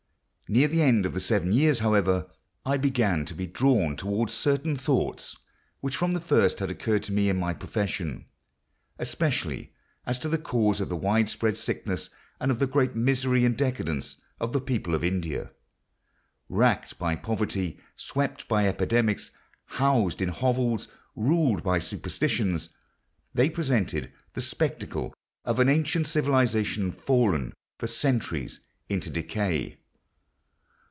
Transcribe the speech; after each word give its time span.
Near 0.51 0.67
the 0.67 0.81
end 0.81 1.05
of 1.05 1.13
the 1.13 1.21
seven 1.21 1.53
years, 1.53 1.79
however, 1.79 2.29
I 2.65 2.75
began 2.75 3.23
to 3.23 3.33
be 3.33 3.47
drawn 3.47 3.95
toward 3.95 4.29
certain 4.29 4.75
thoughts 4.75 5.37
which 5.79 5.95
from 5.95 6.11
the 6.11 6.19
first 6.19 6.59
had 6.59 6.69
occurred 6.69 7.03
to 7.03 7.13
me 7.13 7.29
in 7.29 7.37
my 7.39 7.53
profession, 7.53 8.25
especially 8.99 9.71
as 10.05 10.19
to 10.19 10.27
the 10.27 10.37
cause 10.37 10.81
of 10.81 10.89
the 10.89 10.97
widespread 10.97 11.55
sickness 11.55 12.09
and 12.37 12.51
of 12.51 12.59
the 12.59 12.67
great 12.67 12.93
misery 12.97 13.45
and 13.45 13.55
decadence 13.57 14.17
of 14.41 14.51
the 14.51 14.59
people 14.59 14.93
of 14.93 15.05
India. 15.05 15.51
Racked 16.49 16.99
by 16.99 17.15
poverty, 17.15 17.79
swept 17.95 18.49
by 18.49 18.67
epidemics, 18.67 19.31
housed 19.67 20.21
in 20.21 20.27
hovels, 20.27 20.89
ruled 21.15 21.63
by 21.63 21.79
superstitions, 21.79 22.67
they 23.33 23.49
presented 23.49 24.11
the 24.33 24.41
spectacle 24.41 25.13
of 25.45 25.59
an 25.59 25.69
ancient 25.69 26.07
civilisation 26.07 26.91
fallen 26.91 27.53
for 27.79 27.87
centuries 27.87 28.59
into 28.89 29.09
decay. 29.09 29.77